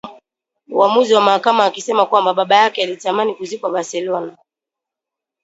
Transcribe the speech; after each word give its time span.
uamuzi 0.69 1.13
wa 1.13 1.21
mahakama 1.21 1.65
akisema 1.65 2.05
kwamba 2.05 2.33
baba 2.33 2.55
yake 2.55 2.83
alitamani 2.83 3.35
kuzikwa 3.35 3.69
Barcelona 3.69 4.37